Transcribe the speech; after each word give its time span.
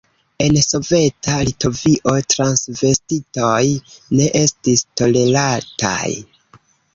En 0.43 0.55
soveta 0.67 1.35
Litovio 1.49 2.13
transvestitoj 2.35 3.61
ne 4.21 4.27
estis 4.41 4.83
tolerataj. 5.03 6.03